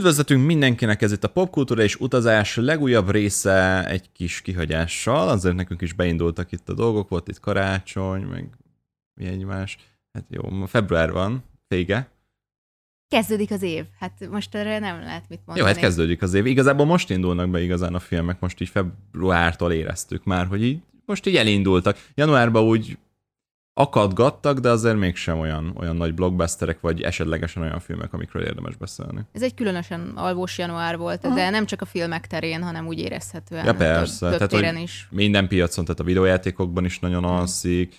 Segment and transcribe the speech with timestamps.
[0.00, 5.80] Üdvözletünk mindenkinek, ez itt a Popkultúra és Utazás legújabb része egy kis kihagyással, azért nekünk
[5.80, 8.48] is beindultak itt a dolgok, volt itt karácsony, meg
[9.14, 9.76] mi egymás.
[10.12, 12.10] Hát jó, február van, vége.
[13.08, 13.84] Kezdődik az év.
[13.98, 15.58] Hát most erre nem lehet mit mondani.
[15.58, 16.46] Jó, hát kezdődik az év.
[16.46, 21.26] Igazából most indulnak be igazán a filmek, most így februártól éreztük már, hogy így most
[21.26, 22.06] így elindultak.
[22.14, 22.98] Januárban úgy
[23.80, 29.20] akadgattak, de azért mégsem olyan, olyan nagy blockbusterek, vagy esetlegesen olyan filmek, amikről érdemes beszélni.
[29.32, 31.34] Ez egy különösen alvós január volt, Aha.
[31.34, 33.64] de nem csak a filmek terén, hanem úgy érezhetően.
[33.64, 35.08] Ja persze, több, több tehát téren is.
[35.10, 37.94] minden piacon, tehát a videójátékokban is nagyon alszik,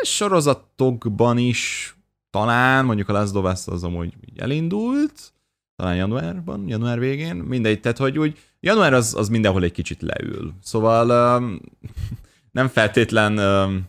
[0.00, 1.92] és sorozatokban is
[2.30, 5.32] talán, mondjuk a Last of Us az amúgy elindult,
[5.76, 10.52] talán januárban, január végén, mindegy, tehát hogy úgy január az, az mindenhol egy kicsit leül.
[10.62, 11.60] Szóval um,
[12.58, 13.88] nem feltétlen um,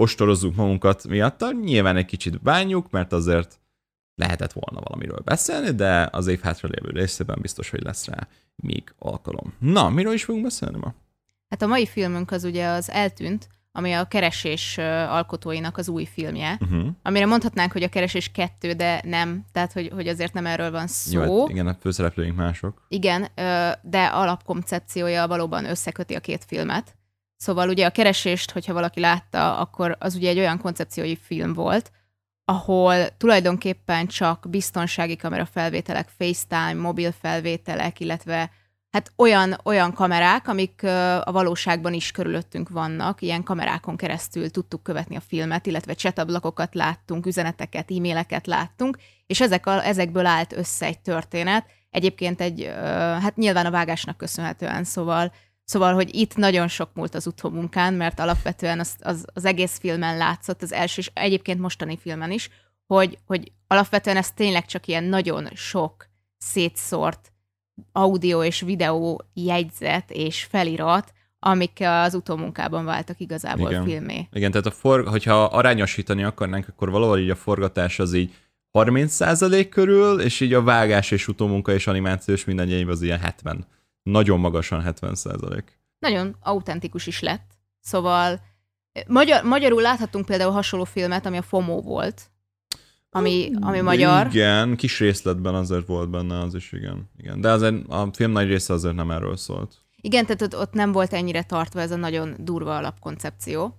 [0.00, 3.60] ostorozzuk magunkat miatta, nyilván egy kicsit bánjuk, mert azért
[4.14, 9.54] lehetett volna valamiről beszélni, de az év hátralévő részében biztos, hogy lesz rá még alkalom.
[9.58, 10.94] Na, miről is fogunk beszélni ma?
[11.48, 16.58] Hát a mai filmünk az ugye az Eltűnt, ami a Keresés alkotóinak az új filmje,
[16.60, 16.86] uh-huh.
[17.02, 20.86] amire mondhatnánk, hogy a Keresés kettő, de nem, tehát hogy, hogy azért nem erről van
[20.86, 21.22] szó.
[21.22, 22.86] Jó, hát igen, a főszereplőink mások.
[22.88, 23.28] Igen,
[23.82, 26.96] de alapkoncepciója valóban összeköti a két filmet.
[27.38, 31.90] Szóval ugye a keresést, hogyha valaki látta, akkor az ugye egy olyan koncepciói film volt,
[32.44, 38.50] ahol tulajdonképpen csak biztonsági kamera felvételek, FaceTime, mobil felvételek, illetve
[38.90, 40.82] hát olyan, olyan kamerák, amik
[41.22, 47.26] a valóságban is körülöttünk vannak, ilyen kamerákon keresztül tudtuk követni a filmet, illetve csetablakokat láttunk,
[47.26, 52.70] üzeneteket, e-maileket láttunk, és ezek a, ezekből állt össze egy történet, egyébként egy,
[53.20, 55.32] hát nyilván a vágásnak köszönhetően, szóval
[55.68, 60.16] Szóval, hogy itt nagyon sok múlt az utómunkán, mert alapvetően az, az, az egész filmen
[60.16, 62.50] látszott, az első, és egyébként mostani filmen is,
[62.86, 66.08] hogy, hogy alapvetően ez tényleg csak ilyen nagyon sok
[66.38, 67.32] szétszórt
[67.92, 73.84] audio és videó jegyzet és felirat, amik az utómunkában váltak igazából Igen.
[73.84, 74.28] filmé.
[74.32, 78.34] Igen, tehát a for, hogyha arányosítani akarnánk, akkor valahol így a forgatás az így
[78.72, 83.66] 30% körül, és így a vágás és utómunka és animációs minden az ilyen 70
[84.02, 85.78] nagyon magasan 70 százalék.
[85.98, 87.50] Nagyon autentikus is lett.
[87.80, 88.40] Szóval
[88.92, 92.30] eh, magyar, magyarul láthatunk például hasonló filmet, ami a FOMO volt,
[93.10, 94.26] ami, ami magyar.
[94.26, 97.10] Igen, kis részletben azért volt benne az is, igen.
[97.16, 97.40] igen.
[97.40, 99.74] De azért a film nagy része azért nem erről szólt.
[100.00, 103.74] Igen, tehát ott, ott nem volt ennyire tartva ez a nagyon durva alapkoncepció.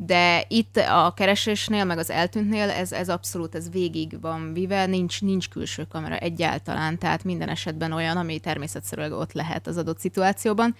[0.00, 5.22] De itt a keresésnél, meg az eltűntnél ez, ez abszolút ez végig van vive, nincs,
[5.22, 10.76] nincs külső kamera egyáltalán, tehát minden esetben olyan, ami természetszerűen ott lehet az adott szituációban,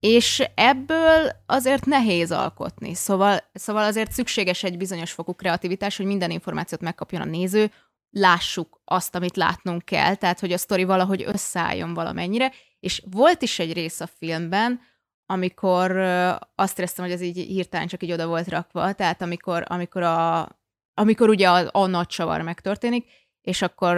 [0.00, 2.94] és ebből azért nehéz alkotni.
[2.94, 7.70] Szóval, szóval azért szükséges egy bizonyos fokú kreativitás, hogy minden információt megkapjon a néző,
[8.10, 13.58] lássuk azt, amit látnunk kell, tehát hogy a sztori valahogy összeálljon valamennyire, és volt is
[13.58, 14.80] egy rész a filmben,
[15.32, 15.96] amikor
[16.54, 20.48] azt éreztem, hogy ez így hirtelen csak így oda volt rakva, tehát amikor, amikor, a,
[20.94, 23.04] amikor ugye a, a nagy csavar megtörténik,
[23.42, 23.96] és akkor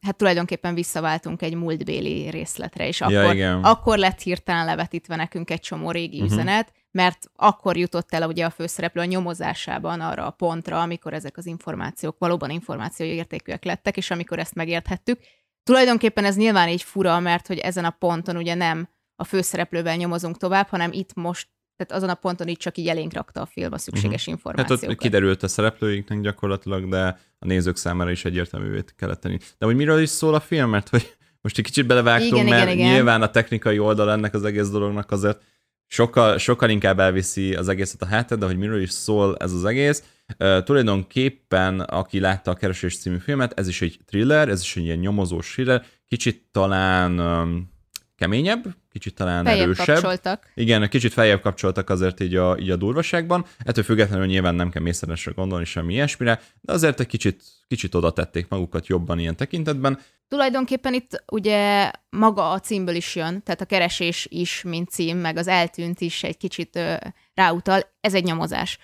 [0.00, 3.62] hát tulajdonképpen visszaváltunk egy múltbéli részletre, és ja, akkor, igen.
[3.62, 6.32] akkor lett hirtelen levetítve nekünk egy csomó régi uh-huh.
[6.32, 11.36] üzenet, mert akkor jutott el ugye a főszereplő a nyomozásában arra a pontra, amikor ezek
[11.36, 15.20] az információk valóban információi értékűek lettek, és amikor ezt megérthettük.
[15.62, 20.36] Tulajdonképpen ez nyilván így fura, mert hogy ezen a ponton ugye nem a főszereplővel nyomozunk
[20.36, 23.72] tovább, hanem itt most tehát azon a ponton itt csak így elénk rakta a film
[23.72, 24.34] a szükséges uh-huh.
[24.34, 24.80] információkat.
[24.80, 29.38] Hát ott kiderült a szereplőinknek gyakorlatilag, de a nézők számára is egyértelművé kellett tenni.
[29.58, 32.62] De hogy miről is szól a film, mert hogy most egy kicsit belevágtunk, igen, mert
[32.62, 32.92] igen, igen.
[32.92, 35.42] nyilván a technikai oldal ennek az egész dolognak azért
[35.86, 39.64] sokkal, sokkal inkább elviszi az egészet a háttér, de hogy miről is szól ez az
[39.64, 40.02] egész.
[40.38, 44.84] Uh, tulajdonképpen, aki látta a Keresés című filmet, ez is egy thriller, ez is egy
[44.84, 47.74] ilyen nyomozós thriller, kicsit talán um,
[48.16, 49.86] keményebb, kicsit talán feljebb erősebb.
[49.86, 50.50] kapcsoltak.
[50.54, 53.44] Igen, kicsit feljebb kapcsoltak azért így a, így a durvaságban.
[53.58, 58.12] Ettől függetlenül nyilván nem kell mészszeresre gondolni semmi ilyesmire, de azért egy kicsit, kicsit oda
[58.12, 59.98] tették magukat jobban ilyen tekintetben.
[60.28, 65.36] Tulajdonképpen itt ugye maga a címből is jön, tehát a keresés is, mint cím, meg
[65.36, 66.94] az eltűnt is egy kicsit ö,
[67.34, 67.80] ráutal.
[68.00, 68.78] Ez egy nyomozás.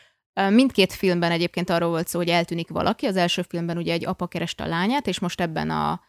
[0.51, 3.07] Mindkét filmben egyébként arról volt szó, hogy eltűnik valaki.
[3.07, 6.01] Az első filmben ugye egy apa kereste a lányát, és most ebben a,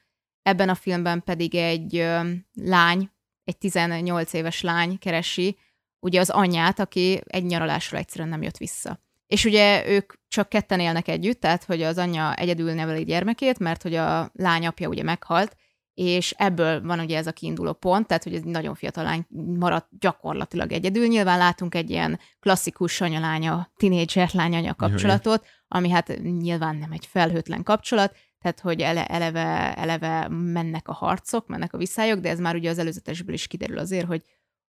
[0.42, 2.20] ebben a filmben pedig egy ö,
[2.54, 3.12] lány
[3.44, 5.58] egy 18 éves lány keresi
[6.00, 9.00] ugye az anyját, aki egy nyaralásra egyszerűen nem jött vissza.
[9.28, 13.82] És ugye ők csak ketten élnek együtt, tehát hogy az anyja egyedül neveli gyermekét, mert
[13.82, 15.56] hogy a lány apja ugye meghalt,
[15.94, 19.26] és ebből van ugye ez a kiinduló pont, tehát hogy egy nagyon fiatal lány
[19.60, 21.08] maradt gyakorlatilag egyedül.
[21.08, 27.64] Nyilván látunk egy ilyen klasszikus anyalánya, tinédzser lány kapcsolatot, ami hát nyilván nem egy felhőtlen
[27.64, 32.56] kapcsolat, tehát hogy ele, eleve, eleve mennek a harcok, mennek a viszályok, de ez már
[32.56, 34.24] ugye az előzetesből is kiderül azért, hogy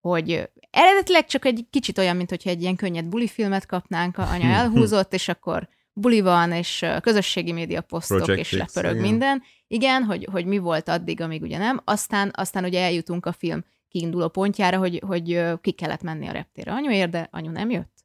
[0.00, 4.48] hogy eredetileg csak egy kicsit olyan, mint hogyha egy ilyen könnyed bulifilmet kapnánk, a anya
[4.60, 9.02] elhúzott, és akkor buli van, és közösségi média posztok, Project és lepörög igen.
[9.02, 9.42] minden.
[9.66, 11.80] Igen, hogy, hogy mi volt addig, amíg ugye nem.
[11.84, 16.72] Aztán, aztán ugye eljutunk a film kiinduló pontjára, hogy, hogy ki kellett menni a reptére
[16.72, 18.04] anyuért, de anyu nem jött.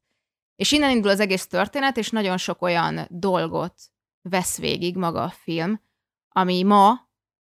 [0.56, 3.74] És innen indul az egész történet, és nagyon sok olyan dolgot
[4.22, 5.82] vesz végig maga a film,
[6.30, 7.10] ami ma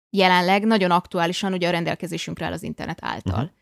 [0.10, 3.44] jelenleg nagyon aktuálisan ugye a rendelkezésünkre áll az internet által.
[3.44, 3.60] Uh-huh.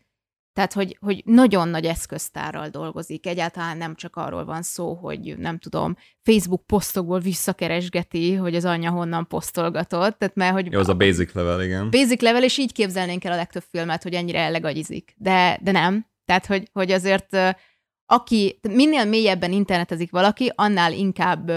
[0.52, 3.26] Tehát, hogy, hogy nagyon nagy eszköztárral dolgozik.
[3.26, 8.90] Egyáltalán nem csak arról van szó, hogy nem tudom, Facebook posztokból visszakeresgeti, hogy az anyja
[8.90, 10.18] honnan posztolgatott.
[10.18, 11.90] Tehát, mert, hogy Jó, az a basic level, igen.
[11.90, 15.14] Basic level, és így képzelnénk el a legtöbb filmet, hogy ennyire ellegagyizik.
[15.16, 16.06] De, de nem.
[16.24, 17.36] Tehát, hogy, hogy azért
[18.06, 21.50] aki, minél mélyebben internetezik valaki, annál inkább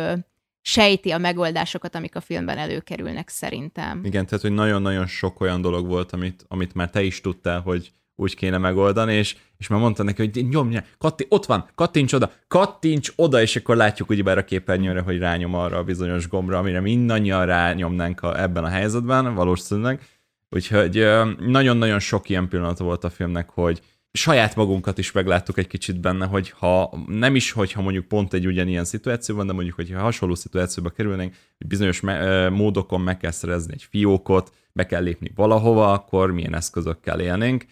[0.65, 4.01] sejti a megoldásokat, amik a filmben előkerülnek szerintem.
[4.03, 7.91] Igen, tehát hogy nagyon-nagyon sok olyan dolog volt, amit, amit már te is tudtál, hogy
[8.15, 12.31] úgy kéne megoldani, és, és már mondta neki, hogy nyomja, katti, ott van, kattints oda,
[12.47, 16.79] kattints oda, és akkor látjuk ugyebár a képernyőre, hogy rányom arra a bizonyos gombra, amire
[16.79, 20.01] mindannyian rányomnánk a, ebben a helyzetben, valószínűleg.
[20.49, 21.07] Úgyhogy
[21.39, 23.81] nagyon-nagyon sok ilyen pillanat volt a filmnek, hogy
[24.17, 28.47] saját magunkat is megláttuk egy kicsit benne, hogy ha nem is, hogyha mondjuk pont egy
[28.47, 33.73] ugyanilyen szituációban, de mondjuk, hogyha hasonló szituációba kerülnénk, hogy bizonyos me- módokon meg kell szerezni
[33.73, 37.65] egy fiókot, be kell lépni valahova, akkor milyen eszközökkel élnénk.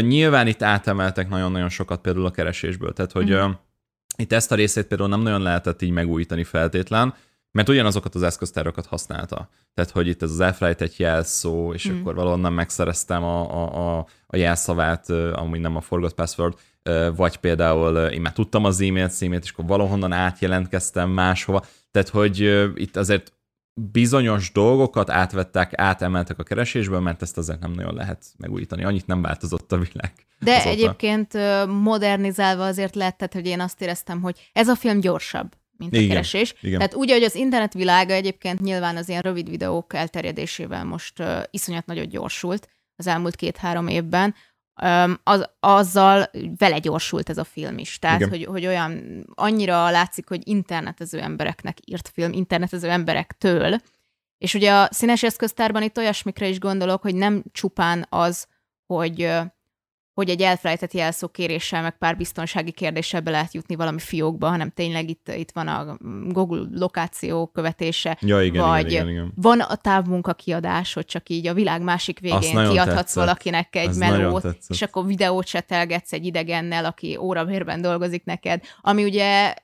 [0.00, 3.54] Nyilván itt átemeltek nagyon-nagyon sokat például a keresésből, tehát hogy uh-huh.
[4.16, 7.14] itt ezt a részét például nem nagyon lehetett így megújítani feltétlen,
[7.54, 9.48] mert ugyanazokat az eszköztárokat használta.
[9.74, 12.00] Tehát, hogy itt ez az elfelejtett jelszó, és mm.
[12.00, 16.58] akkor valahonnan megszereztem a, a, a, a jelszavát, amúgy nem a forgot password,
[17.16, 21.64] vagy például én már tudtam az e-mail címét, és akkor valahonnan átjelentkeztem máshova.
[21.90, 22.40] Tehát, hogy
[22.74, 23.32] itt azért
[23.74, 28.84] bizonyos dolgokat átvettek, átemeltek a keresésből, mert ezt azért nem nagyon lehet megújítani.
[28.84, 30.12] Annyit nem változott a világ.
[30.38, 30.68] De azóta.
[30.68, 31.32] egyébként
[31.66, 36.04] modernizálva azért lehet, tehát, hogy én azt éreztem, hogy ez a film gyorsabb mint igen,
[36.04, 36.54] a keresés.
[36.60, 36.78] Igen.
[36.78, 41.42] Tehát úgy, hogy az internet világa egyébként nyilván az ilyen rövid videók elterjedésével most uh,
[41.50, 44.34] iszonyat nagyot gyorsult az elmúlt két-három évben,
[45.22, 47.98] az, azzal vele gyorsult ez a film is.
[47.98, 53.80] Tehát, hogy, hogy olyan annyira látszik, hogy internetező embereknek írt film, internetező emberektől.
[54.38, 58.46] És ugye a színes eszköztárban itt olyasmikre is gondolok, hogy nem csupán az,
[58.86, 59.30] hogy
[60.14, 65.08] hogy egy elfelejtett jelszókéréssel, meg pár biztonsági kérdéssel be lehet jutni valami fiókba, hanem tényleg
[65.08, 65.96] itt, itt van a
[66.28, 69.32] Google lokáció követése, ja, igen, vagy igen, igen, igen.
[69.34, 73.24] van a távmunka kiadás, hogy csak így a világ másik végén kiadhatsz tetszett.
[73.24, 79.04] valakinek egy Ez melót, és akkor videót csetelgetsz egy idegennel, aki órabérben dolgozik neked, ami
[79.04, 79.54] ugye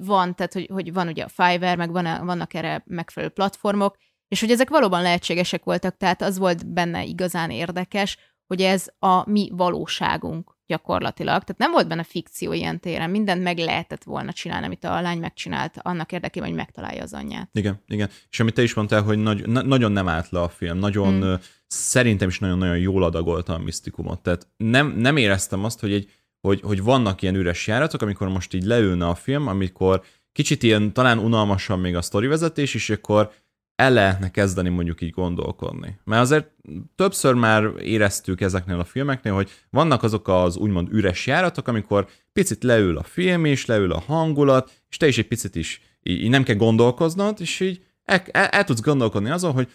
[0.00, 3.96] van, tehát hogy, hogy van ugye a Fiverr, meg van, vannak erre megfelelő platformok,
[4.28, 9.30] és hogy ezek valóban lehetségesek voltak, tehát az volt benne igazán érdekes, hogy ez a
[9.30, 11.42] mi valóságunk gyakorlatilag.
[11.42, 15.18] Tehát nem volt benne fikció ilyen téren, mindent meg lehetett volna csinálni, amit a lány
[15.18, 17.48] megcsinált annak érdekében, hogy megtalálja az anyját.
[17.52, 18.10] Igen, igen.
[18.30, 21.20] És amit te is mondtál, hogy nagy, na, nagyon nem állt le a film, nagyon
[21.20, 21.38] hmm.
[21.66, 24.22] szerintem is nagyon-nagyon jól adagolta a misztikumot.
[24.22, 26.10] Tehát nem, nem éreztem azt, hogy, egy,
[26.40, 30.92] hogy, hogy vannak ilyen üres járatok, amikor most így leülne a film, amikor kicsit ilyen
[30.92, 33.32] talán unalmasan még a sztorivezetés, és akkor
[33.76, 35.98] el lehetne kezdeni mondjuk így gondolkodni.
[36.04, 36.50] Mert azért
[36.94, 42.62] többször már éreztük ezeknél a filmeknél, hogy vannak azok az úgymond üres járatok, amikor picit
[42.62, 46.42] leül a film is, leül a hangulat, és te is egy picit is így, nem
[46.42, 49.68] kell gondolkoznod, és így el, el, el tudsz gondolkodni azon, hogy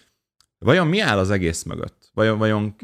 [0.58, 2.12] vajon mi áll az egész mögött?
[2.14, 2.76] Vajon, vajon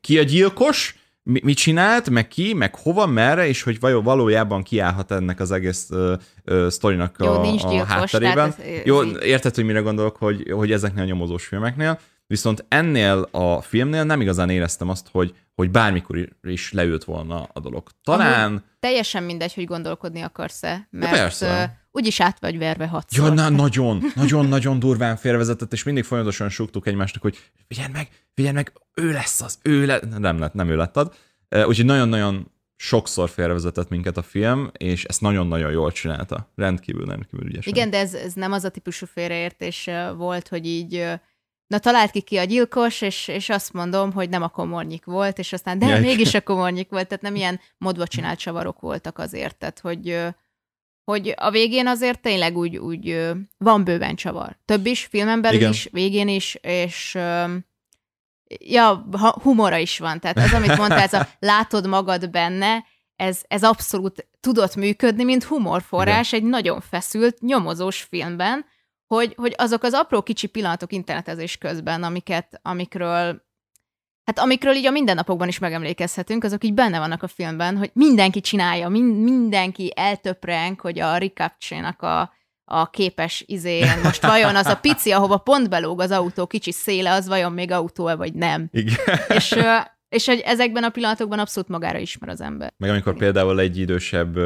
[0.00, 0.98] ki a gyilkos?
[1.24, 5.88] Mit csinált, meg ki, meg hova, merre, és hogy vajon valójában kiállhat ennek az egész
[5.90, 6.12] uh,
[6.44, 8.48] uh, sztorinak Jó, a, nincs a hátterében.
[8.48, 13.60] Ez, Jó, érted, hogy mire gondolok, hogy, hogy ezeknél a nyomozós filmeknél, viszont ennél a
[13.60, 17.88] filmnél nem igazán éreztem azt, hogy, hogy bármikor is leült volna a dolog.
[18.02, 18.46] Talán...
[18.46, 23.26] Amúgy teljesen mindegy, hogy gondolkodni akarsz-e, mert ja, persze úgyis át vagy verve hatszor.
[23.26, 28.08] Ja, na, nagyon, nagyon, nagyon durván félrevezetett, és mindig folyamatosan súgtuk egymásnak, hogy figyelj meg,
[28.34, 31.14] figyelj meg, ő lesz az, ő lett, nem lett, nem ő lett ad.
[31.48, 36.52] Úgyhogy nagyon-nagyon sokszor félrevezetett minket a film, és ezt nagyon-nagyon jól csinálta.
[36.56, 37.72] Rendkívül, rendkívül ügyesen.
[37.72, 41.04] Igen, de ez, ez nem az a típusú félreértés volt, hogy így
[41.66, 45.38] na talált ki ki a gyilkos, és, és azt mondom, hogy nem a komornyik volt,
[45.38, 49.18] és aztán de ja, mégis a komornyik volt, tehát nem ilyen modva csinált csavarok voltak
[49.18, 50.34] azért, tehát hogy
[51.04, 54.58] hogy a végén azért tényleg úgy, úgy van bőven csavar.
[54.64, 55.70] Több is, filmen belül Igen.
[55.70, 57.18] is, végén is, és
[58.58, 59.06] ja,
[59.42, 60.20] humora is van.
[60.20, 62.84] Tehát az, amit mondtál, ez a látod magad benne,
[63.16, 66.44] ez, ez abszolút tudott működni, mint humorforrás Igen.
[66.44, 68.64] egy nagyon feszült, nyomozós filmben,
[69.06, 73.43] hogy, hogy azok az apró kicsi pillanatok internetezés közben, amiket, amikről
[74.24, 78.40] Hát amikről így a mindennapokban is megemlékezhetünk, azok így benne vannak a filmben, hogy mindenki
[78.40, 82.32] csinálja, min- mindenki eltöprenk, hogy a recapture a,
[82.64, 87.12] a képes izén most vajon az a pici, ahova pont belóg az autó kicsi széle,
[87.12, 88.68] az vajon még autó vagy nem.
[88.72, 88.94] Igen.
[89.28, 89.56] És,
[90.08, 92.72] és hogy ezekben a pillanatokban abszolút magára ismer az ember.
[92.76, 94.38] Meg amikor például egy idősebb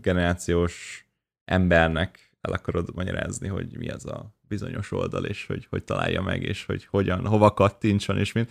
[0.00, 1.06] generációs
[1.44, 6.42] embernek el akarod magyarázni, hogy mi az a bizonyos oldal, és hogy hogy találja meg,
[6.42, 8.50] és hogy hogyan, hova kattintson, és mint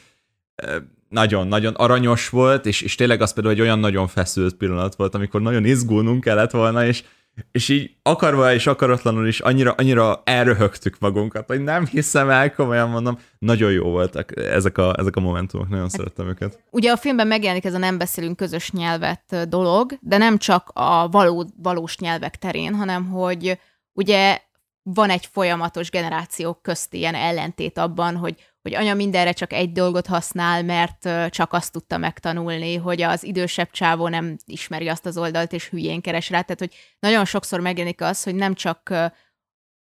[1.10, 5.42] nagyon-nagyon aranyos volt, és, és tényleg az például egy olyan nagyon feszült pillanat volt, amikor
[5.42, 7.04] nagyon izgulnunk kellett volna, és,
[7.52, 12.90] és így akarva és akaratlanul is annyira, annyira elröhögtük magunkat, hogy nem hiszem el, komolyan
[12.90, 16.64] mondom, nagyon jó voltak ezek a, ezek a momentumok, nagyon hát, szerettem őket.
[16.70, 21.10] Ugye a filmben megjelenik ez a nem beszélünk közös nyelvet dolog, de nem csak a
[21.10, 23.60] való, valós nyelvek terén, hanem hogy
[23.94, 24.40] ugye
[24.84, 30.08] van egy folyamatos generációk közti ilyen ellentét abban, hogy, hogy anya mindenre csak egy dolgot
[30.08, 35.54] használ, mert csak azt tudta megtanulni, hogy az idősebb csávó nem ismeri azt az oldalt,
[35.54, 36.42] és hülyén keres rá.
[36.42, 38.94] Tehát, hogy nagyon sokszor megjelenik az, hogy nem csak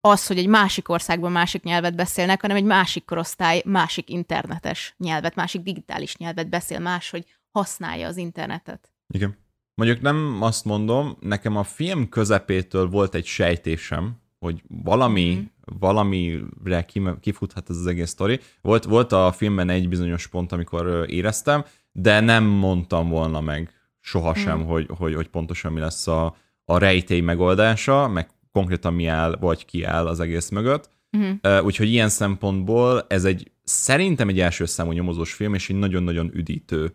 [0.00, 5.34] az, hogy egy másik országban másik nyelvet beszélnek, hanem egy másik korosztály másik internetes nyelvet,
[5.34, 8.92] másik digitális nyelvet beszél más, hogy használja az internetet.
[9.14, 9.36] Igen.
[9.74, 15.44] Mondjuk nem azt mondom, nekem a film közepétől volt egy sejtésem, hogy valami, mm-hmm.
[15.64, 16.86] Valamire
[17.20, 18.40] kifuthat ez az egész sztori.
[18.60, 24.58] Volt, volt a filmben egy bizonyos pont, amikor éreztem, de nem mondtam volna meg sohasem,
[24.58, 24.64] mm.
[24.64, 29.64] hogy, hogy, hogy pontosan mi lesz a, a rejtély megoldása, meg konkrétan mi áll, vagy
[29.64, 30.90] ki áll az egész mögött.
[31.16, 31.30] Mm.
[31.42, 36.30] Uh, úgyhogy ilyen szempontból ez egy szerintem egy első számú nyomozós film, és egy nagyon-nagyon
[36.34, 36.94] üdítő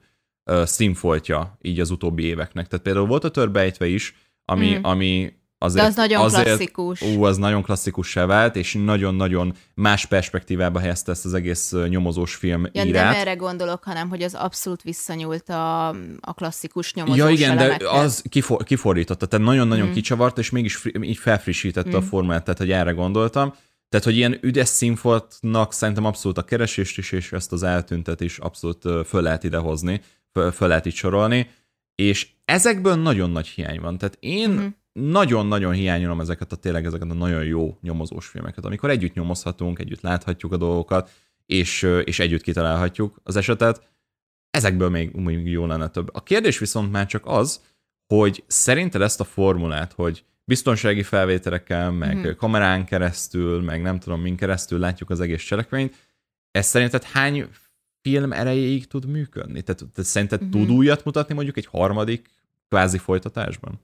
[0.63, 2.67] színfoltja így az utóbbi éveknek.
[2.67, 4.83] Tehát például volt a törbejtve is, ami, mm.
[4.83, 7.01] ami Azért, De az nagyon azért, klasszikus.
[7.01, 12.35] Ú, az nagyon klasszikus se vált, és nagyon-nagyon más perspektívába helyezte ezt az egész nyomozós
[12.35, 13.11] film ja, írát.
[13.11, 15.87] Nem erre gondolok, hanem hogy az abszolút visszanyúlt a,
[16.19, 17.91] a klasszikus nyomozós Ja igen, elemekkel.
[17.91, 19.91] de az kifor, kifordította, tehát nagyon-nagyon mm.
[19.91, 21.99] kicsavart, és mégis fri, így felfrissítette mm.
[21.99, 23.53] a formát, tehát hogy erre gondoltam.
[23.89, 28.37] Tehát, hogy ilyen üdes színfoltnak szerintem abszolút a keresést is, és ezt az eltüntet is
[28.37, 30.01] abszolút föl lehet idehozni,
[30.33, 31.49] föl, föl lehet itt sorolni,
[31.95, 33.97] és ezekből nagyon nagy hiány van.
[33.97, 34.67] Tehát én mm
[35.00, 40.01] nagyon-nagyon hiányolom ezeket a tényleg ezeket a nagyon jó nyomozós filmeket, amikor együtt nyomozhatunk, együtt
[40.01, 41.12] láthatjuk a dolgokat,
[41.46, 43.88] és, és együtt kitalálhatjuk az esetet.
[44.50, 46.10] Ezekből még, még jó lenne több.
[46.13, 47.62] A kérdés viszont már csak az,
[48.08, 52.36] hogy szerinted ezt a formulát, hogy biztonsági felvételekkel, meg hmm.
[52.36, 55.96] kamerán keresztül, meg nem tudom min keresztül látjuk az egész cselekményt,
[56.51, 57.48] ez szerinted hány
[58.01, 59.62] film erejéig tud működni?
[59.62, 60.50] Tehát, tehát szerinted hmm.
[60.50, 62.30] tud újat mutatni mondjuk egy harmadik
[62.70, 63.80] kvázi folytatásban?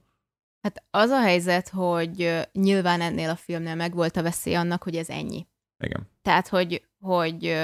[0.64, 5.08] Hát az a helyzet, hogy nyilván ennél a filmnél megvolt a veszély annak, hogy ez
[5.08, 5.46] ennyi.
[5.84, 6.10] Igen.
[6.22, 7.56] Tehát, hogy, hogy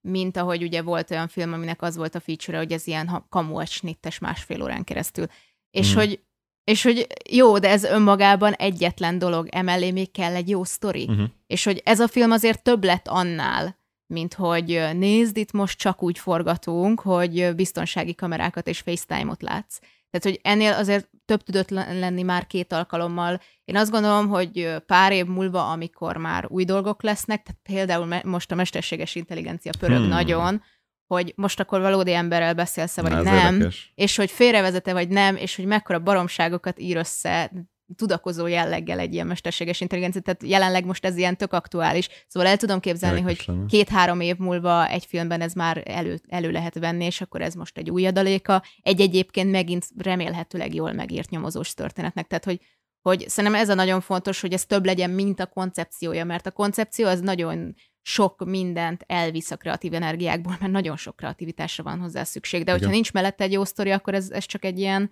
[0.00, 3.64] mint ahogy ugye volt olyan film, aminek az volt a feature hogy ez ilyen kamu
[3.64, 5.26] snittes másfél órán keresztül.
[5.70, 5.96] És, mm.
[5.96, 6.20] hogy,
[6.64, 11.06] és hogy jó, de ez önmagában egyetlen dolog, emellé még kell egy jó sztori.
[11.08, 11.28] Uh-huh.
[11.46, 16.02] És hogy ez a film azért több lett annál, mint hogy nézd, itt most csak
[16.02, 19.78] úgy forgatunk, hogy biztonsági kamerákat és FaceTime-ot látsz.
[20.10, 23.40] Tehát, hogy ennél azért több tudott lenni már két alkalommal.
[23.64, 28.52] Én azt gondolom, hogy pár év múlva, amikor már új dolgok lesznek, tehát például most
[28.52, 30.08] a mesterséges intelligencia pörög hmm.
[30.08, 30.62] nagyon,
[31.06, 33.92] hogy most akkor valódi emberrel beszélsz vagy Na, nem, érdekes.
[33.94, 37.50] és hogy félrevezete vagy nem, és hogy mekkora baromságokat ír össze
[37.96, 42.08] tudakozó jelleggel egy ilyen mesterséges intelligencia, tehát jelenleg most ez ilyen tök aktuális.
[42.26, 46.50] Szóval el tudom képzelni, Érdekes hogy két-három év múlva egy filmben ez már elő, elő
[46.50, 48.62] lehet venni, és akkor ez most egy új adaléka.
[48.82, 52.26] Egy egyébként megint remélhetőleg jól megírt nyomozós történetnek.
[52.26, 52.60] Tehát, hogy,
[53.00, 56.50] hogy szerintem ez a nagyon fontos, hogy ez több legyen, mint a koncepciója, mert a
[56.50, 62.24] koncepció az nagyon sok mindent elvisz a kreatív energiákból, mert nagyon sok kreativitásra van hozzá
[62.24, 62.64] szükség.
[62.64, 62.94] De hogyha Igen.
[62.94, 65.10] nincs mellette egy jó sztori, akkor ez, ez csak egy ilyen,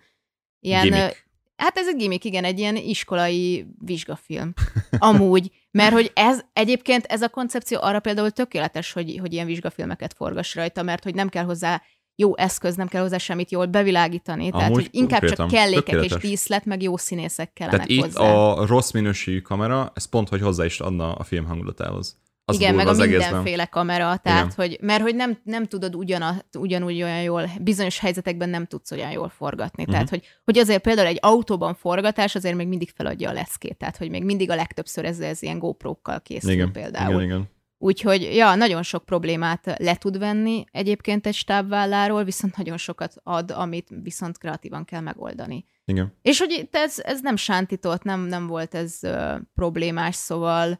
[0.60, 1.25] ilyen Gimmick.
[1.56, 4.52] Hát ez egy gimmick, igen, egy ilyen iskolai vizsgafilm.
[4.98, 5.50] Amúgy.
[5.70, 10.54] Mert hogy ez egyébként ez a koncepció arra például tökéletes, hogy, hogy ilyen vizsgafilmeket forgass
[10.54, 11.82] rajta, mert hogy nem kell hozzá
[12.14, 14.40] jó eszköz, nem kell hozzá semmit jól bevilágítani.
[14.40, 16.22] Amúgy tehát, hogy inkább csak kellékek tökéletes.
[16.22, 20.40] és díszlet, meg jó színészek kellenek Tehát itt a rossz minőségű kamera, ez pont, hogy
[20.40, 22.16] hozzá is adna a film hangulatához.
[22.48, 23.68] Az Igen, meg a mindenféle egészben.
[23.70, 24.52] kamera, tehát, Igen.
[24.56, 26.22] hogy, mert hogy nem, nem tudod ugyan,
[26.58, 29.82] ugyanúgy olyan jól, bizonyos helyzetekben nem tudsz olyan jól forgatni.
[29.82, 29.92] Uh-huh.
[29.92, 33.96] Tehát, hogy, hogy azért például egy autóban forgatás azért még mindig feladja a leszkét, tehát,
[33.96, 37.14] hogy még mindig a legtöbbször ez, ez ilyen GoPro-kkal készül igen, például.
[37.14, 37.54] Igen, igen.
[37.78, 43.50] Úgyhogy, ja, nagyon sok problémát le tud venni egyébként egy stábválláról, viszont nagyon sokat ad,
[43.50, 45.64] amit viszont kreatívan kell megoldani.
[45.84, 46.12] Igen.
[46.22, 50.78] És hogy ez, ez nem sántított, nem, nem volt ez uh, problémás, szóval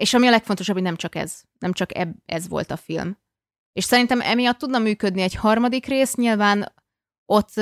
[0.00, 3.18] És ami a legfontosabb, hogy nem csak ez, nem csak eb, ez volt a film.
[3.72, 6.72] És szerintem emiatt tudna működni egy harmadik rész, nyilván
[7.26, 7.52] ott,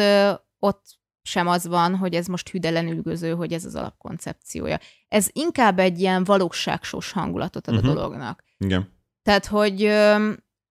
[0.59, 4.79] ott sem az van, hogy ez most hüdelenülgöző, hogy ez az alapkoncepciója.
[5.09, 7.89] Ez inkább egy ilyen valóságsós hangulatot ad uh-huh.
[7.89, 8.01] a Mhm.
[8.01, 8.45] dolognak.
[8.59, 8.93] Igen.
[9.23, 9.93] Tehát, hogy,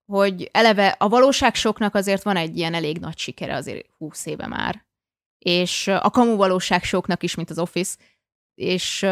[0.05, 4.85] hogy eleve a valóságsoknak azért van egy ilyen elég nagy sikere azért 20 éve már.
[5.37, 7.97] És a kamu valóságsoknak is, mint az Office.
[8.55, 9.05] És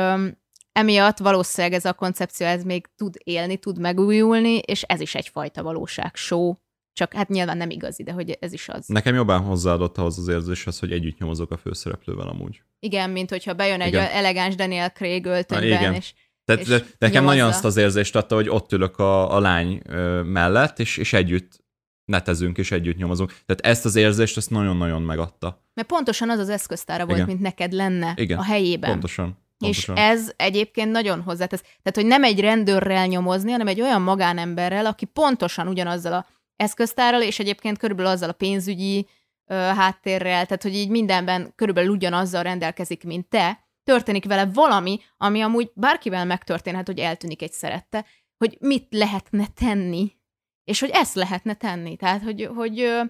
[0.75, 5.63] emiatt valószínűleg ez a koncepció ez még tud élni, tud megújulni, és ez is egyfajta
[5.63, 6.53] valóságshow.
[6.93, 8.87] Csak hát nyilván nem igazi, de hogy ez is az.
[8.87, 12.61] Nekem jobban hozzáadott ahhoz az érzéshez, hogy együtt nyomozok a főszereplővel amúgy.
[12.79, 14.09] Igen, mint hogyha bejön egy Igen.
[14.09, 16.13] elegáns Daniel Craig öltönyben, és
[16.45, 17.21] Tehát És nekem nyomozza.
[17.21, 21.13] nagyon azt az érzést adta, hogy ott ülök a, a lány ö, mellett, és, és
[21.13, 21.63] együtt
[22.05, 23.29] netezünk, és együtt nyomozunk.
[23.45, 25.63] Tehát ezt az érzést, ezt nagyon-nagyon megadta.
[25.73, 27.27] mert pontosan az az eszköztára volt, Igen.
[27.29, 28.89] mint neked lenne Igen, a helyében.
[28.91, 29.43] Pontosan.
[29.57, 30.09] És pontosan.
[30.09, 31.61] ez egyébként nagyon hozzátesz.
[31.61, 37.21] Tehát, hogy nem egy rendőrrel nyomozni, hanem egy olyan magánemberrel, aki pontosan ugyanazzal a eszköztárral,
[37.21, 39.07] és egyébként körülbelül azzal a pénzügyi
[39.45, 45.41] ö, háttérrel, tehát hogy így mindenben körülbelül ugyanazzal rendelkezik, mint te, történik vele valami, ami
[45.41, 48.05] amúgy bárkivel megtörténhet, hogy eltűnik egy szerette,
[48.37, 50.15] hogy mit lehetne tenni,
[50.63, 51.95] és hogy ezt lehetne tenni.
[51.95, 53.01] Tehát, hogy, hogy ö,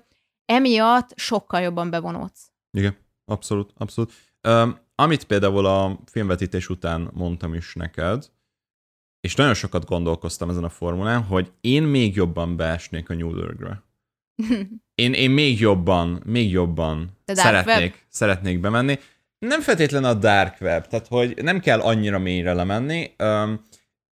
[0.45, 2.51] emiatt sokkal jobban bevonódsz.
[2.77, 4.13] Igen, abszolút, abszolút.
[4.47, 8.29] Um, amit például a filmvetítés után mondtam is neked,
[9.19, 13.83] és nagyon sokat gondolkoztam ezen a formulán, hogy én még jobban beesnék a New Lurgre.
[14.95, 17.93] Én, én még jobban, még jobban The szeretnék, Web?
[18.07, 18.99] szeretnék bemenni.
[19.37, 23.61] Nem feltétlen a Dark Web, tehát hogy nem kell annyira mélyre lemenni, um,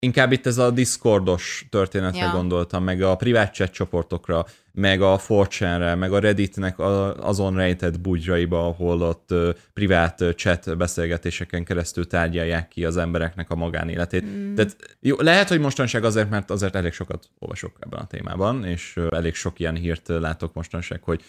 [0.04, 2.30] inkább itt ez a Discordos történetre Ja.
[2.30, 6.78] gondoltam, meg a privát chat csoportokra, meg a 4 meg a Redditnek
[7.18, 9.34] azon rejtett bugyraiba, ahol ott
[9.72, 14.24] privát chat beszélgetéseken keresztül tárgyalják ki az embereknek a magánéletét.
[14.24, 14.54] Mm.
[14.54, 19.00] Tehát jó, lehet, hogy mostanság azért, mert azért elég sokat olvasok ebben a témában, és
[19.10, 21.24] elég sok ilyen hírt látok mostanság, hogy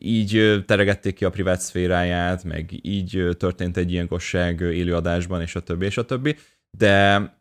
[0.00, 5.60] így teregették ki a privát szféráját, meg így történt egy ilyen gosság élőadásban, és a
[5.60, 6.36] többi, és a többi.
[6.70, 7.35] De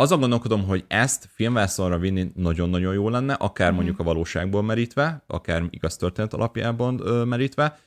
[0.00, 3.76] azon gondolkodom, hogy ezt filmvászonra vinni nagyon-nagyon jó lenne, akár Mhm.
[3.76, 6.94] mondjuk a valóságból merítve, akár igaz történet alapjában
[7.28, 7.78] merítve,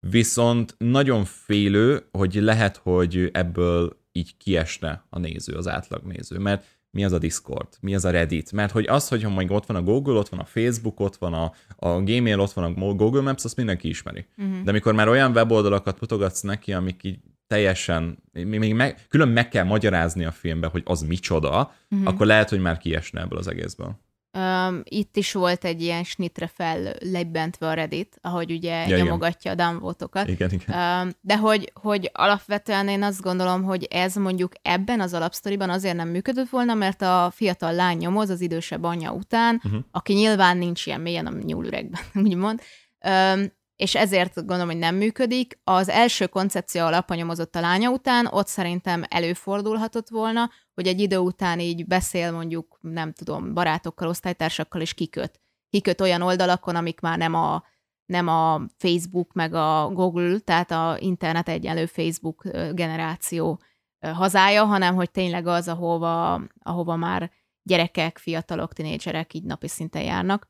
[0.00, 6.64] viszont nagyon félő, hogy lehet, hogy ebből így kiesne a néző, az átlag néző, mert
[6.90, 9.76] mi az a Discord, mi az a Reddit, mert hogy az, hogy mondjuk ott van
[9.76, 13.20] a Google, ott van a Facebook, ott van a, a Gmail, ott van a Google
[13.20, 14.26] Maps, azt mindenki ismeri.
[14.36, 14.62] Mhm.
[14.64, 17.18] De amikor már olyan weboldalakat mutogatsz neki, amik így
[17.52, 22.06] teljesen, még meg, külön meg kell magyarázni a filmbe, hogy az micsoda, mm-hmm.
[22.06, 24.00] akkor lehet, hogy már kiesne ebből az egészből.
[24.38, 28.98] Um, itt is volt egy ilyen snitre fel lebentve a Reddit, ahogy ugye ja, igen.
[28.98, 30.28] nyomogatja a downvotokat.
[30.28, 31.00] Igen, igen.
[31.02, 35.96] Um, de hogy, hogy alapvetően én azt gondolom, hogy ez mondjuk ebben az alapsztoriban azért
[35.96, 39.80] nem működött volna, mert a fiatal lány nyomoz az idősebb anyja után, uh-huh.
[39.90, 42.60] aki nyilván nincs ilyen mélyen a nyúlüregben, úgymond,
[43.04, 45.60] um, és ezért gondolom, hogy nem működik.
[45.64, 51.18] Az első koncepció alapon nyomozott a lánya után, ott szerintem előfordulhatott volna, hogy egy idő
[51.18, 55.40] után így beszél mondjuk, nem tudom, barátokkal, osztálytársakkal, és kiköt.
[55.70, 57.64] Kiköt olyan oldalakon, amik már nem a,
[58.06, 62.42] nem a Facebook meg a Google, tehát a internet egyenlő Facebook
[62.72, 63.60] generáció
[64.00, 67.30] hazája, hanem hogy tényleg az, ahova, ahova már
[67.62, 70.48] gyerekek, fiatalok, tinédzserek így napi szinten járnak.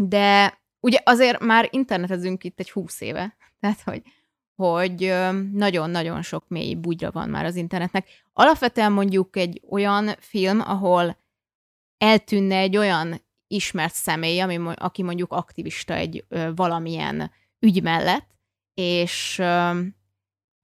[0.00, 4.02] De ugye azért már internetezünk itt egy húsz éve, tehát hogy
[4.56, 5.14] hogy
[5.52, 8.08] nagyon-nagyon sok mély bugyra van már az internetnek.
[8.32, 11.16] Alapvetően mondjuk egy olyan film, ahol
[11.98, 18.28] eltűnne egy olyan ismert személy, ami, aki mondjuk aktivista egy ö, valamilyen ügy mellett,
[18.74, 19.80] és ö,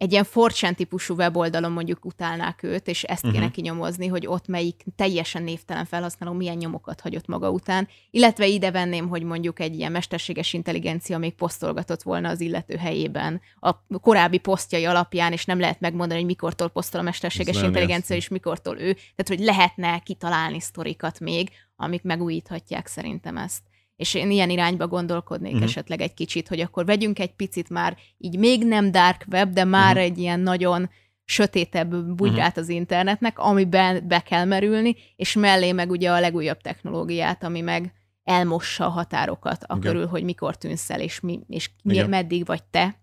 [0.03, 3.51] egy ilyen forcsán típusú weboldalon mondjuk utálnák őt, és ezt kéne uh-huh.
[3.51, 9.09] kinyomozni, hogy ott melyik teljesen névtelen felhasználó milyen nyomokat hagyott maga után, illetve ide venném,
[9.09, 14.85] hogy mondjuk egy ilyen mesterséges intelligencia még posztolgatott volna az illető helyében a korábbi posztjai
[14.85, 18.93] alapján, és nem lehet megmondani, hogy mikortól posztol a mesterséges intelligencia, és mikortól ő.
[18.93, 23.63] Tehát, hogy lehetne kitalálni sztorikat még, amik megújíthatják szerintem ezt.
[24.03, 25.61] És én ilyen irányba gondolkodnék Mhm.
[25.61, 25.71] uh-huh.
[25.71, 29.65] esetleg egy kicsit, hogy akkor vegyünk egy picit már így még nem dark web, de
[29.65, 29.99] már Mhm.
[29.99, 30.05] uh-huh.
[30.13, 30.91] egy ilyen nagyon
[31.25, 32.63] sötétebb bugyrát uh-huh.
[32.63, 37.93] az internetnek, amiben be kell merülni, és mellé meg ugye a legújabb technológiát, ami meg
[38.25, 42.63] elmossa a határokat a körül, hogy mikor tűnsz el, és, mi, és mi, meddig vagy
[42.65, 43.02] te.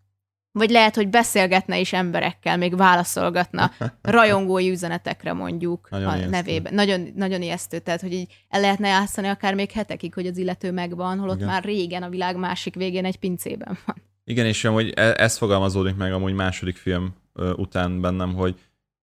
[0.52, 6.30] Vagy lehet, hogy beszélgetne is emberekkel, még válaszolgatna rajongói üzenetekre mondjuk Nagyon a ijesztő.
[6.30, 6.74] nevében.
[6.74, 10.72] Nagyon, nagyon ijesztő, tehát hogy így el lehetne játszani akár még hetekig, hogy az illető
[10.72, 11.48] megvan, holott Igen.
[11.48, 13.96] már régen a világ másik végén egy pincében van.
[14.24, 17.14] Igen, és amúgy e- ez fogalmazódik meg amúgy második film
[17.56, 18.60] után bennem, hogy,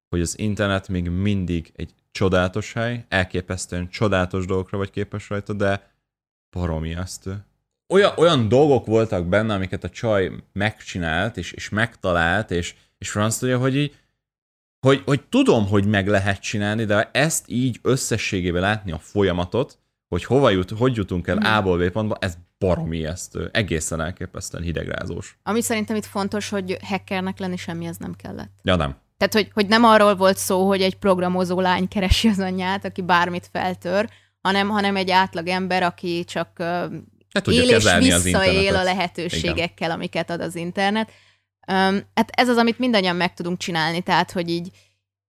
[0.09, 5.91] hogy az internet még mindig egy csodálatos hely, elképesztően csodálatos dolgokra vagy képes rajta, de
[6.51, 7.45] baromi ijesztő.
[7.89, 13.37] Olyan, olyan dolgok voltak benne, amiket a csaj megcsinált, és, és megtalált, és, és franc
[13.37, 13.95] tudja, hogy így,
[14.87, 20.25] hogy, hogy tudom, hogy meg lehet csinálni, de ezt így összességében látni a folyamatot, hogy
[20.25, 21.45] hova jut, hogy jutunk el Mhm.
[21.45, 23.49] A-ból B pontba, ez baromi ijesztő.
[23.53, 25.39] Egészen elképesztően hidegrázós.
[25.43, 28.53] Ami szerintem itt fontos, hogy hackernek lenni semmi ez nem kellett.
[28.63, 28.97] Ja, nem.
[29.17, 33.03] Tehát, hogy, hogy nem arról volt szó, hogy egy programozó lány keresi az anyját, aki
[33.03, 34.09] bármit feltör,
[34.43, 36.63] hanem, hanem egy átlag ember, aki csak
[37.37, 41.11] Hát tudja él és kezelni az visszaél a lehetőségekkel, amiket ad az internet.
[41.69, 44.71] Um, hát ez az, amit mindannyian meg tudunk csinálni, tehát, hogy így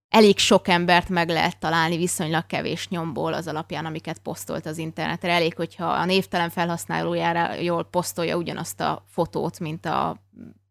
[0.10, 5.32] elég sok embert meg lehet találni viszonylag kevés nyomból az alapján, amiket posztolt az internetre.
[5.32, 10.22] Elég, hogyha a névtelen felhasználójára jól posztolja ugyanazt a fotót, mint a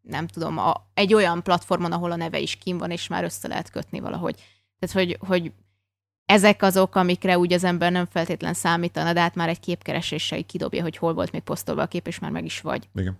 [0.03, 3.49] nem tudom, a, egy olyan platformon, ahol a neve is kim van, és már össze
[3.49, 4.35] lehet kötni valahogy.
[4.79, 5.53] Tehát, hogy, hogy
[6.27, 10.83] ezek azok, amikre úgy az ember nem feltétlen számítana, de hát már egy képkereséssel kidobja,
[10.83, 12.89] hogy hol volt még posztolva a kép, és már meg is vagy.
[12.95, 13.19] Igen.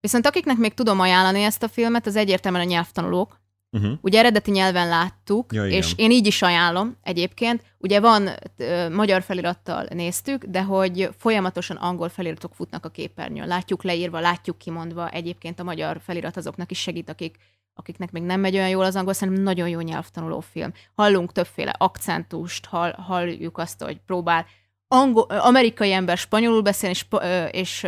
[0.00, 3.40] Viszont akiknek még tudom ajánlani ezt a filmet, az egyértelműen a nyelvtanulók.
[3.76, 3.98] Uh-huh.
[4.00, 5.78] Ugye eredeti nyelven láttuk, Ja, igen.
[5.78, 7.62] és én így is ajánlom egyébként.
[7.78, 13.46] Ugye van, ö, magyar felirattal néztük, de hogy folyamatosan angol feliratok futnak a képernyőn.
[13.46, 15.10] Látjuk leírva, látjuk kimondva.
[15.10, 17.36] Egyébként a magyar felirat azoknak is segít, akik,
[17.74, 20.72] akiknek még nem megy olyan jól az angol, szerintem nagyon jó nyelvtanuló film.
[20.94, 24.46] Hallunk többféle akcentust, hall, halljuk azt, hogy próbál
[24.88, 27.04] angol, amerikai ember spanyolul beszél, és,
[27.50, 27.86] és,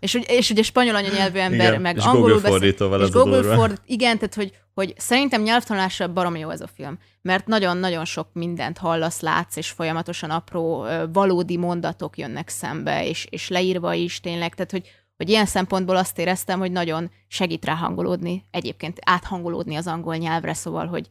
[0.00, 3.00] és, és, és ugye spanyol anyanyelvű ember Igen, meg és angolul Google beszél.
[3.00, 7.46] és Google fordít, igen, tehát hogy, hogy szerintem nyelvtanulásra baromi jó ez a film, mert
[7.46, 13.94] nagyon-nagyon sok mindent hallasz, látsz, és folyamatosan apró, valódi mondatok jönnek szembe, és, és leírva
[13.94, 18.98] is tényleg, tehát hogy, hogy ilyen szempontból azt éreztem, hogy nagyon segít rá hangolódni, egyébként
[19.04, 21.08] áthangolódni az angol nyelvre, szóval, hogy,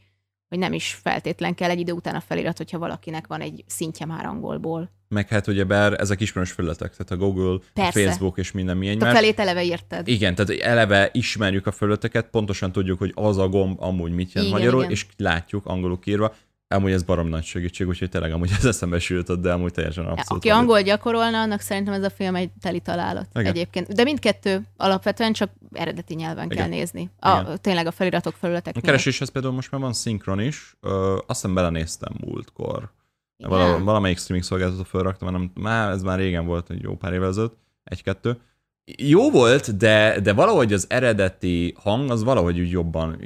[0.50, 4.06] hogy nem is feltétlen kell egy idő után a felirat, hogyha valakinek van egy szintje
[4.06, 4.90] már angolból.
[5.08, 7.92] Meg hát ugye bár ezek ismerős felületek, tehát a Google, a.
[7.92, 10.08] Facebook és minden milyen A felét eleve érted.
[10.08, 14.54] Igen, tehát eleve ismerjük a felületeket, pontosan tudjuk, hogy az a gomb amúgy mit jelent
[14.54, 14.92] Igen, magyarul, igen.
[14.92, 16.36] és látjuk angolul írva.
[16.74, 20.44] Amúgy ez barom nagy segítség, úgyhogy tényleg amúgy ez eszembe sült, de amúgy teljesen abszolút.
[20.44, 23.46] Aki angol gyakorolna, annak szerintem ez a film egy teli találat Igen.
[23.46, 23.94] egyébként.
[23.94, 26.58] De mindkettő alapvetően csak eredeti nyelven Igen.
[26.58, 27.10] kell nézni.
[27.20, 27.58] A, Igen.
[27.62, 31.54] tényleg a feliratok, felületek A kereséshez például most már van szinkron is, Ö, azt hiszem
[31.54, 32.92] belenéztem múltkor.
[33.38, 33.52] Igen.
[33.52, 37.28] Vala, valamelyik streaming szolgáltatót felraktam, nem, már, ez már régen volt, egy jó pár évvel
[37.28, 38.38] ezelőtt, egy-kettő.
[38.86, 43.20] Jó volt, de, de valahogy az eredeti hang az valahogy úgy jobban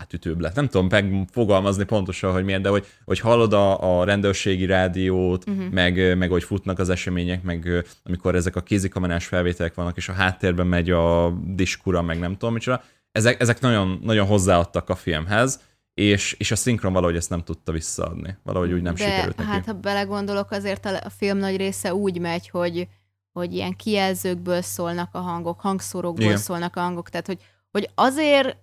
[0.00, 0.54] átütőbb lett.
[0.54, 5.70] Nem tudom megfogalmazni pontosan, hogy milyen, de hogy, hogy hallod a, a rendőrségi rádiót, uh-huh.
[5.70, 10.12] meg, meg hogy futnak az események, meg amikor ezek a kézikamerás felvételek vannak, és a
[10.12, 12.82] háttérben megy a diskura, meg nem tudom micsoda.
[13.12, 15.60] Ezek, ezek nagyon, nagyon hozzáadtak a filmhez,
[15.94, 18.36] és, és a szinkron valahogy ezt nem tudta visszaadni.
[18.42, 19.50] Valahogy úgy nem De sikerült neki.
[19.50, 22.88] hát, ha belegondolok, azért a film nagy része úgy megy, hogy,
[23.32, 26.36] hogy ilyen kijelzőkből szólnak a hangok, hangszórókból Igen.
[26.36, 27.38] szólnak a hangok, tehát hogy,
[27.70, 28.56] hogy azért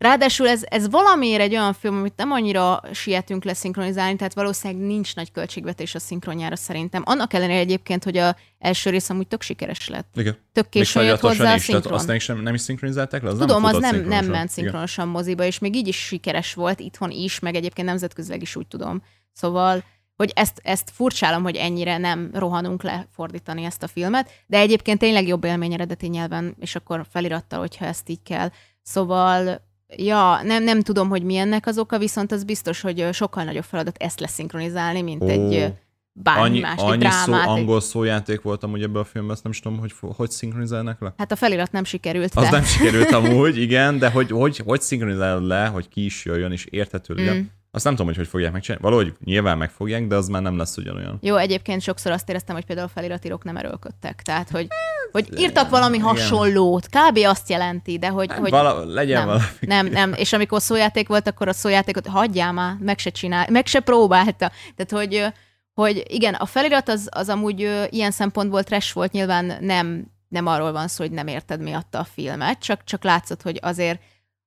[0.00, 5.14] Ráadásul ez, ez valamiért egy olyan film, amit nem annyira sietünk leszinkronizálni, tehát valószínűleg nincs
[5.14, 7.02] nagy költségvetés a szinkronjára szerintem.
[7.04, 10.14] Annak ellenére egyébként, hogy a első rész amúgy tök sikeres lett.
[10.16, 10.36] Igen.
[10.52, 11.92] Tök későn jött hozzá a is, szinkron.
[11.92, 13.28] azt nem is, nem is szinkronizálták le?
[13.28, 16.80] Az Tudom, nem az nem, nem ment szinkronosan moziba, és még így is sikeres volt,
[16.80, 19.02] itthon is, meg egyébként nemzetközileg is úgy tudom.
[19.32, 19.84] Szóval,
[20.20, 24.98] hogy ezt, ezt furcsálom, hogy ennyire nem rohanunk le fordítani ezt a filmet, de egyébként
[24.98, 28.50] tényleg jobb élmény eredeti nyelven, és akkor felirattal, hogyha ezt így kell.
[28.82, 29.62] Szóval,
[29.96, 33.64] ja, nem, nem tudom, hogy mi ennek az oka, viszont az biztos, hogy sokkal nagyobb
[33.64, 35.28] feladat ezt leszinkronizálni, mint Ó.
[35.28, 35.72] egy
[36.12, 37.42] bármi Annyi, más, egy annyi szó, drámát.
[37.42, 41.00] egy- angol szójáték volt amúgy ebben a filmben, ezt nem is tudom, hogy, hogy szinkronizálnak
[41.00, 41.14] le.
[41.16, 42.34] Hát a felirat nem sikerült.
[42.34, 42.50] Az de...
[42.50, 46.64] nem sikerült amúgy, igen, de hogy, hogy, hogy szinkronizálod le, hogy ki is jöjjön és
[46.64, 47.36] érthető legyen.
[47.36, 47.58] Mm.
[47.72, 48.84] Azt nem tudom, hogy hogy fogják megcsinálni.
[48.84, 51.18] Valahogy nyilván megfogják, de az már nem lesz ugyanolyan.
[51.22, 54.22] Jó, egyébként sokszor azt éreztem, hogy például a feliratírók nem erőlködtek.
[54.22, 54.66] Tehát, hogy,
[55.12, 56.08] hogy írtak valami igen.
[56.08, 57.16] hasonlót, kb.
[57.16, 59.44] azt jelenti, de hogy, hogy Vala, legyen nem, valami.
[59.60, 63.66] nem, nem, és amikor szójáték volt, akkor a szójátékot hagyjál már, meg se csinál, meg
[63.66, 64.50] se próbálta.
[64.76, 65.32] Tehát, hogy,
[65.74, 70.72] hogy igen, a felirat az, az amúgy ilyen szempontból trash volt, nyilván nem, nem arról
[70.72, 74.00] van szó, hogy nem érted miatta a filmet, csak, csak látszott, hogy azért,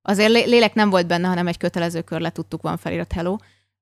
[0.06, 3.36] azért lé- lélek nem volt benne, hanem egy kötelező kör le tudtuk van felirat hello.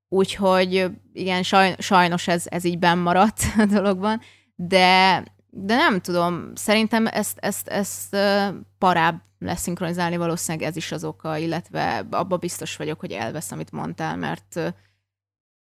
[0.08, 4.20] Úgyhogy igen, saj, sajnos ez, ez így benn maradt a dologban,
[4.54, 8.16] de, de nem tudom, szerintem ezt, ezt, ezt
[8.78, 14.16] parább leszinkronizálni valószínűleg ez is az oka, illetve abba biztos vagyok, hogy elvesz, amit mondtál,
[14.16, 14.74] mert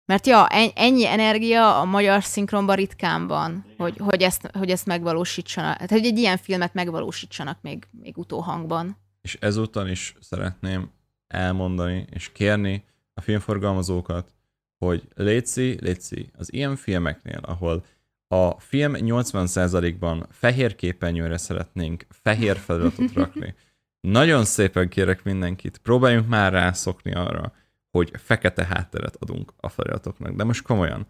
[0.05, 4.85] mert ja, en- ennyi energia a magyar szinkronban ritkán van, hogy, hogy, ezt, hogy ezt
[4.85, 8.97] megvalósítsanak, tehát hogy egy ilyen filmet megvalósítsanak még, még utóhangban.
[9.27, 10.91] És ezúttal is szeretném
[11.27, 14.33] elmondani és kérni a filmforgalmazókat,
[14.77, 17.85] hogy létszi, létszi, az ilyen filmeknél, ahol
[18.27, 23.55] a film 80%-ban fehér képernyőre szeretnénk fehér feliratot rakni.
[24.19, 27.53] Nagyon szépen kérek mindenkit, próbáljunk már rászokni arra,
[27.91, 30.35] hogy fekete hátteret adunk a feliratoknak.
[30.35, 31.07] De most komolyan.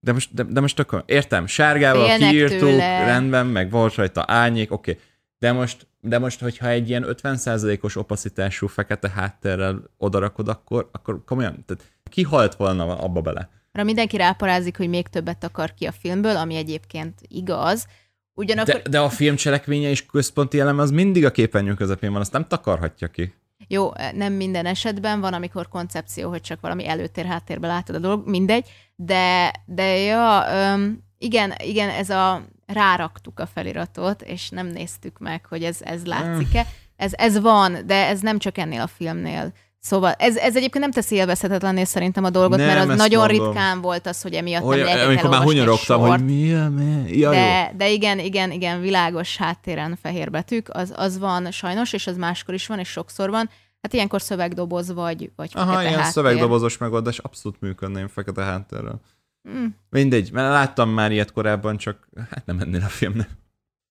[0.00, 3.04] De most, de, de most akkor értem, sárgával Félnek kiírtuk, tőle.
[3.04, 4.90] rendben, meg volt rajta árnyék, oké.
[4.90, 5.02] Okay.
[5.40, 11.64] De most, de most, hogyha egy ilyen 50%-os opacitású fekete háttérrel odarakod, akkor, akkor komolyan,
[11.66, 13.48] tehát ki halt volna abba bele?
[13.72, 17.86] Arra mindenki ráparázik, hogy még többet akar ki a filmből, ami egyébként igaz.
[18.34, 22.20] Ugyanakkor, De, de a film cselekménye és központi eleme az mindig a képernyő közepén van,
[22.20, 23.34] azt nem takarhatja ki.
[23.68, 28.28] jó, nem minden esetben van, amikor koncepció, hogy csak valami előtér háttérbe látod a dolog,
[28.28, 35.18] mindegy, de, de ja, öm, igen, igen, ez a ráraktuk a feliratot, és nem néztük
[35.18, 36.66] meg, hogy ez, ez látszik-e.
[36.96, 39.52] Ez, ez van, de ez nem csak ennél a filmnél.
[39.82, 43.46] Szóval ez, ez egyébként nem teszi élvezhetetlenné szerintem a dolgot, Nem, mert az nagyon mondom.
[43.46, 47.16] ritkán volt az, hogy emiatt Olyan, nem amikor már hunyorogtam, hogy mi a mi?
[47.18, 47.38] Ja, jó.
[47.38, 52.16] De, de igen, igen, igen, világos háttéren fehér betűk, az, az van sajnos, és az
[52.16, 53.50] máskor is van, és sokszor van.
[53.82, 56.12] Hát ilyenkor szövegdoboz vagy, vagy Aha, ilyen háttér.
[56.12, 59.00] szövegdobozos megoldás abszolút működném fekete háttérrel.
[59.48, 59.66] Mm.
[59.90, 63.28] Mindegy, mert láttam már ilyet korábban, csak hát nem ennél a filmnél.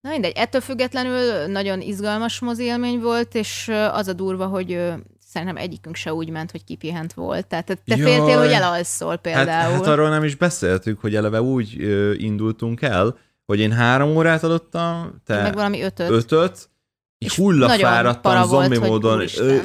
[0.02, 4.82] Na mindegy, ettől függetlenül nagyon izgalmas mozi élmény volt, és az a durva, hogy
[5.26, 7.48] szerintem egyikünk se úgy ment, hogy kipihent volt.
[7.48, 8.00] Tehát te Jaj.
[8.02, 9.74] féltél, hogy elalszol Hát, például.
[9.74, 14.44] hát arról nem is beszéltük, hogy eleve úgy ö, indultunk el, hogy én három órát
[14.44, 16.10] adottam, te meg valami ötöt.
[16.10, 16.70] ötöt,
[17.18, 19.58] És nagyon hullafáradtam volt, zombi hogy módon, ö,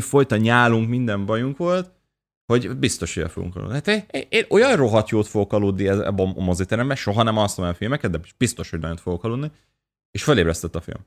[0.00, 1.90] folyton nyálunk, minden bajunk volt,
[2.46, 3.74] hogy biztos, hogy fogunk aludni.
[3.74, 7.74] Hát én, én, olyan rohadt jót fogok aludni ebben a moziteremben, soha nem alszom el
[7.74, 9.50] filmeket, de biztos, hogy nagyon fogok aludni.
[10.10, 11.00] És felébresztett a film.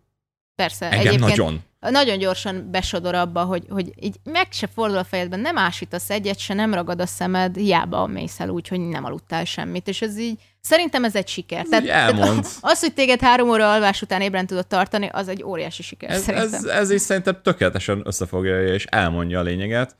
[0.55, 1.63] Persze, Engem egyébként nagyon.
[1.79, 6.39] nagyon gyorsan besodor abba, hogy, hogy így meg se fordul a fejedben, nem ásítasz egyet,
[6.39, 10.19] se nem ragad a szemed, hiába mész el úgy, hogy nem aludtál semmit, és ez
[10.19, 11.65] így, szerintem ez egy siker.
[11.69, 12.45] Ez így elmond.
[12.61, 16.21] az, hogy téged három óra alvás után ébren tudod tartani, az egy óriási siker Ez,
[16.21, 16.53] szerintem.
[16.53, 19.95] ez, ez is szerintem tökéletesen összefoglalja és elmondja a lényeget,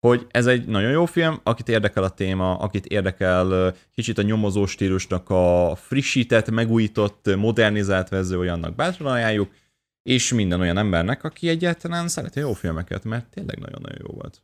[0.00, 4.66] hogy ez egy nagyon jó film, akit érdekel a téma, akit érdekel kicsit a nyomozó
[4.66, 9.50] stílusnak a frissített, megújított, modernizált verziója, annak bátran ajánljuk,
[10.02, 14.42] és minden olyan embernek, aki egyáltalán szereti jó filmeket, mert tényleg nagyon-nagyon jó volt.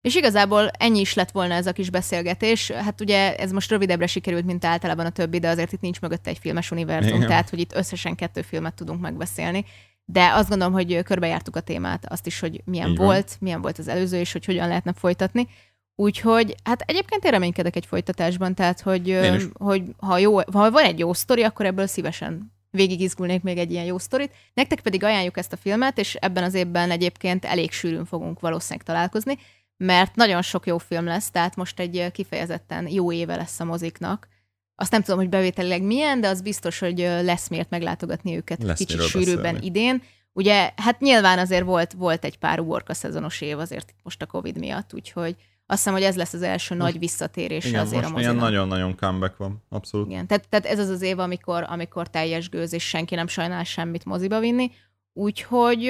[0.00, 2.70] És igazából ennyi is lett volna ez a kis beszélgetés.
[2.70, 6.30] Hát ugye ez most rövidebbre sikerült, mint általában a többi, de azért itt nincs mögötte
[6.30, 7.28] egy filmes univerzum, Igen.
[7.28, 9.64] tehát hogy itt összesen kettő filmet tudunk megbeszélni.
[10.04, 13.06] De azt gondolom, hogy körbejártuk a témát, azt is, hogy milyen Így van.
[13.06, 15.48] volt, milyen volt az előző, és hogy hogyan lehetne folytatni.
[15.96, 19.18] Úgyhogy, hát egyébként én reménykedek egy folytatásban, tehát hogy,
[19.52, 23.84] hogy ha, jó, ha van egy jó sztori, akkor ebből szívesen végigizgulnék még egy ilyen
[23.84, 24.32] jó sztorit.
[24.54, 28.86] Nektek pedig ajánljuk ezt a filmet, és ebben az évben egyébként elég sűrűn fogunk valószínűleg
[28.86, 29.38] találkozni,
[29.76, 34.28] mert nagyon sok jó film lesz, tehát most egy kifejezetten jó éve lesz a moziknak.
[34.76, 38.78] Azt nem tudom, hogy bevételileg milyen, de az biztos, hogy lesz miért meglátogatni őket Lesz
[38.78, 39.66] kicsit sűrűbben beszélni.
[39.66, 40.02] idén.
[40.32, 44.58] Ugye, hát nyilván azért volt, volt egy pár uborka szezonos év azért most a Covid
[44.58, 48.20] miatt, úgyhogy azt hiszem, hogy ez lesz az első nagy visszatérés Igen, azért a most
[48.20, 48.50] ilyen mozinak.
[48.52, 50.10] nagyon-nagyon comeback van, abszolút.
[50.10, 53.64] Igen, tehát, tehát ez az az év, amikor, amikor teljes gőz, és senki nem sajnál
[53.64, 54.70] semmit moziba vinni.
[55.12, 55.86] Úgyhogy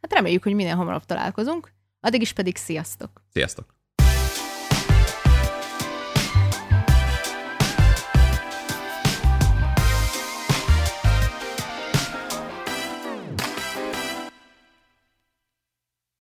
[0.00, 1.72] hát reméljük, hogy minél hamarabb találkozunk.
[2.00, 3.10] Addig is pedig sziasztok!
[3.32, 3.73] Sziasztok!